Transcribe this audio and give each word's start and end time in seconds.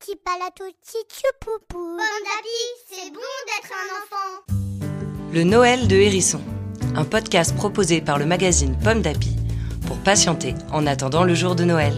Petit 0.00 0.16
palato, 0.24 0.64
petit 0.64 1.26
poupou. 1.40 1.78
Pomme 1.78 2.24
d'api, 2.24 2.48
c'est 2.88 3.10
bon 3.12 3.20
d'être 3.46 3.70
un 3.70 3.88
enfant. 3.98 5.34
Le 5.34 5.44
Noël 5.44 5.88
de 5.88 5.96
Hérisson, 5.96 6.40
un 6.94 7.04
podcast 7.04 7.54
proposé 7.54 8.00
par 8.00 8.18
le 8.18 8.24
magazine 8.24 8.78
Pomme 8.82 9.02
d'Api 9.02 9.36
pour 9.86 9.98
patienter 9.98 10.54
en 10.72 10.86
attendant 10.86 11.22
le 11.22 11.34
jour 11.34 11.54
de 11.54 11.64
Noël. 11.64 11.92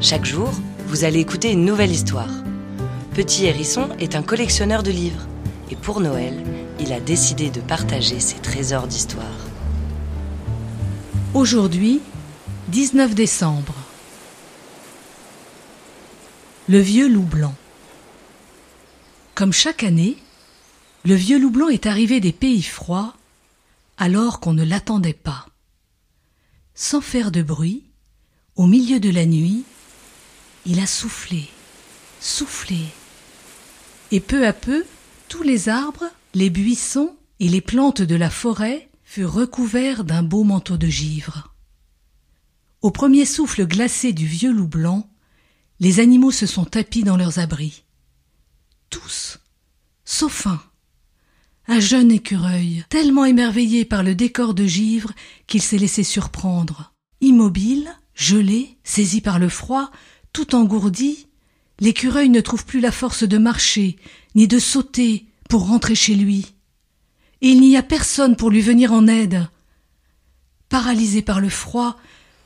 Chaque 0.00 0.24
jour, 0.24 0.50
vous 0.88 1.04
allez 1.04 1.20
écouter 1.20 1.52
une 1.52 1.64
nouvelle 1.64 1.92
histoire. 1.92 2.30
Petit 3.14 3.46
Hérisson 3.46 3.90
est 4.00 4.16
un 4.16 4.24
collectionneur 4.24 4.82
de 4.82 4.90
livres 4.90 5.28
et 5.70 5.76
pour 5.76 6.00
Noël, 6.00 6.42
il 6.80 6.92
a 6.92 6.98
décidé 6.98 7.50
de 7.50 7.60
partager 7.60 8.18
ses 8.18 8.40
trésors 8.40 8.88
d'histoire. 8.88 9.46
Aujourd'hui, 11.34 12.00
19 12.66 13.14
décembre. 13.14 13.79
Le 16.70 16.78
vieux 16.78 17.08
loup 17.08 17.24
blanc. 17.24 17.56
Comme 19.34 19.52
chaque 19.52 19.82
année, 19.82 20.16
le 21.04 21.16
vieux 21.16 21.36
loup 21.36 21.50
blanc 21.50 21.66
est 21.66 21.86
arrivé 21.86 22.20
des 22.20 22.30
pays 22.30 22.62
froids 22.62 23.16
alors 23.96 24.38
qu'on 24.38 24.52
ne 24.52 24.62
l'attendait 24.62 25.12
pas. 25.12 25.48
Sans 26.76 27.00
faire 27.00 27.32
de 27.32 27.42
bruit, 27.42 27.82
au 28.54 28.68
milieu 28.68 29.00
de 29.00 29.10
la 29.10 29.26
nuit, 29.26 29.64
il 30.64 30.78
a 30.78 30.86
soufflé, 30.86 31.48
soufflé. 32.20 32.78
Et 34.12 34.20
peu 34.20 34.46
à 34.46 34.52
peu, 34.52 34.84
tous 35.28 35.42
les 35.42 35.68
arbres, 35.68 36.06
les 36.34 36.50
buissons 36.50 37.16
et 37.40 37.48
les 37.48 37.60
plantes 37.60 38.02
de 38.02 38.14
la 38.14 38.30
forêt 38.30 38.88
furent 39.02 39.32
recouverts 39.32 40.04
d'un 40.04 40.22
beau 40.22 40.44
manteau 40.44 40.76
de 40.76 40.86
givre. 40.86 41.52
Au 42.80 42.92
premier 42.92 43.24
souffle 43.24 43.66
glacé 43.66 44.12
du 44.12 44.24
vieux 44.24 44.52
loup 44.52 44.68
blanc, 44.68 45.10
les 45.80 45.98
animaux 45.98 46.30
se 46.30 46.46
sont 46.46 46.66
tapis 46.66 47.02
dans 47.02 47.16
leurs 47.16 47.38
abris. 47.38 47.84
Tous, 48.90 49.38
sauf 50.04 50.46
un. 50.46 50.60
Un 51.66 51.80
jeune 51.80 52.12
écureuil, 52.12 52.84
tellement 52.90 53.24
émerveillé 53.24 53.84
par 53.84 54.02
le 54.02 54.14
décor 54.14 54.54
de 54.54 54.66
givre 54.66 55.12
qu'il 55.46 55.62
s'est 55.62 55.78
laissé 55.78 56.02
surprendre. 56.02 56.92
Immobile, 57.20 57.90
gelé, 58.14 58.76
saisi 58.84 59.20
par 59.20 59.38
le 59.38 59.48
froid, 59.48 59.90
tout 60.32 60.54
engourdi, 60.54 61.28
l'écureuil 61.78 62.28
ne 62.28 62.40
trouve 62.40 62.66
plus 62.66 62.80
la 62.80 62.92
force 62.92 63.24
de 63.24 63.38
marcher, 63.38 63.96
ni 64.34 64.46
de 64.48 64.58
sauter 64.58 65.26
pour 65.48 65.66
rentrer 65.66 65.94
chez 65.94 66.14
lui. 66.14 66.54
Et 67.40 67.48
il 67.48 67.60
n'y 67.60 67.76
a 67.76 67.82
personne 67.82 68.36
pour 68.36 68.50
lui 68.50 68.60
venir 68.60 68.92
en 68.92 69.06
aide. 69.06 69.48
Paralysé 70.68 71.22
par 71.22 71.40
le 71.40 71.48
froid, 71.48 71.96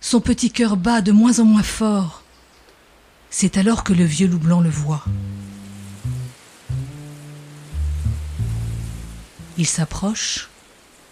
son 0.00 0.20
petit 0.20 0.50
cœur 0.50 0.76
bat 0.76 1.00
de 1.00 1.12
moins 1.12 1.38
en 1.38 1.44
moins 1.44 1.62
fort. 1.62 2.21
C'est 3.34 3.56
alors 3.56 3.82
que 3.82 3.94
le 3.94 4.04
vieux 4.04 4.28
loup 4.28 4.38
blanc 4.38 4.60
le 4.60 4.68
voit. 4.68 5.04
Il 9.56 9.66
s'approche, 9.66 10.50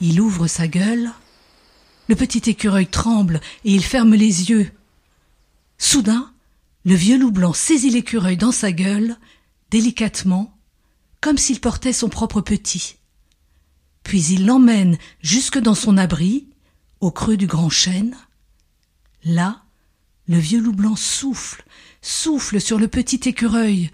il 0.00 0.20
ouvre 0.20 0.46
sa 0.46 0.68
gueule. 0.68 1.10
Le 2.08 2.14
petit 2.14 2.48
écureuil 2.48 2.86
tremble 2.86 3.40
et 3.64 3.74
il 3.74 3.82
ferme 3.82 4.14
les 4.14 4.48
yeux. 4.48 4.70
Soudain, 5.76 6.32
le 6.84 6.94
vieux 6.94 7.18
loup 7.18 7.32
blanc 7.32 7.52
saisit 7.52 7.90
l'écureuil 7.90 8.36
dans 8.36 8.52
sa 8.52 8.70
gueule, 8.70 9.16
délicatement, 9.70 10.56
comme 11.20 11.36
s'il 11.36 11.60
portait 11.60 11.92
son 11.92 12.08
propre 12.08 12.40
petit. 12.40 12.96
Puis 14.04 14.24
il 14.26 14.46
l'emmène 14.46 14.98
jusque 15.20 15.58
dans 15.58 15.74
son 15.74 15.98
abri, 15.98 16.46
au 17.00 17.10
creux 17.10 17.36
du 17.36 17.48
grand 17.48 17.70
chêne. 17.70 18.16
Là, 19.24 19.64
le 20.28 20.38
vieux 20.38 20.60
loup 20.60 20.72
blanc 20.72 20.96
souffle, 20.96 21.64
souffle 22.00 22.60
sur 22.60 22.78
le 22.78 22.88
petit 22.88 23.28
écureuil, 23.28 23.90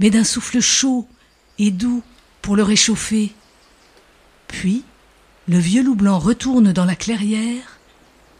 mais 0.00 0.10
d'un 0.10 0.24
souffle 0.24 0.60
chaud 0.60 1.06
et 1.58 1.70
doux 1.70 2.02
pour 2.42 2.56
le 2.56 2.62
réchauffer. 2.62 3.32
Puis, 4.48 4.84
le 5.48 5.58
vieux 5.58 5.82
loup 5.82 5.94
blanc 5.94 6.18
retourne 6.18 6.72
dans 6.72 6.84
la 6.84 6.96
clairière, 6.96 7.78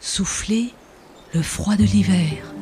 souffler 0.01 0.73
le 1.33 1.41
froid 1.41 1.75
de 1.75 1.83
l'hiver. 1.83 2.53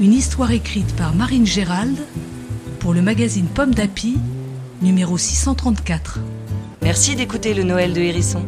Une 0.00 0.12
histoire 0.12 0.50
écrite 0.50 0.94
par 0.96 1.14
Marine 1.14 1.46
Gérald 1.46 1.98
pour 2.80 2.94
le 2.94 3.02
magazine 3.02 3.46
Pomme 3.46 3.74
d'Api, 3.74 4.16
numéro 4.82 5.16
634. 5.16 6.18
Merci 6.82 7.16
d'écouter 7.16 7.54
le 7.54 7.62
Noël 7.62 7.94
de 7.94 8.00
Hérisson. 8.00 8.44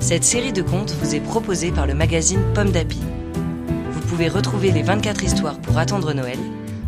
Cette 0.00 0.24
série 0.24 0.52
de 0.52 0.62
contes 0.62 0.92
vous 0.92 1.14
est 1.14 1.20
proposée 1.20 1.70
par 1.70 1.86
le 1.86 1.94
magazine 1.94 2.42
Pomme 2.54 2.70
d'Api. 2.70 3.00
Vous 3.92 4.00
pouvez 4.00 4.28
retrouver 4.28 4.72
les 4.72 4.82
24 4.82 5.22
histoires 5.22 5.60
pour 5.60 5.76
attendre 5.76 6.14
Noël 6.14 6.38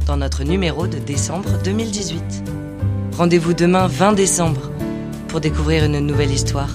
dans 0.06 0.16
notre 0.16 0.44
numéro 0.44 0.86
de 0.86 0.98
décembre 0.98 1.50
2018. 1.62 2.22
Rendez-vous 3.16 3.52
demain 3.52 3.86
20 3.86 4.14
décembre 4.14 4.72
pour 5.28 5.40
découvrir 5.40 5.84
une 5.84 6.00
nouvelle 6.00 6.32
histoire. 6.32 6.70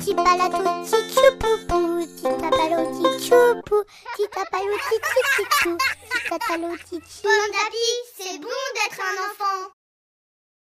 Petit 0.00 0.14
palato, 0.14 0.58
petit 0.58 1.16
poupou. 1.38 2.04
Petit 2.04 2.22
palato, 2.22 2.92
petit 2.92 3.30
poupou. 3.30 3.84
Petit 4.16 4.28
palato, 4.32 4.66
petit 4.82 5.20
poupou. 5.36 5.76
Petit 5.76 6.38
palato, 6.48 6.76
petit 6.82 7.00
Pomme 7.22 7.52
d'api, 7.52 7.86
c'est 8.18 8.38
bon 8.40 8.48
d'être 8.74 9.00
un 9.00 9.16
enfant. 9.30 9.75